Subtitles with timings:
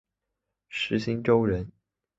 [0.67, 1.71] 石星川人。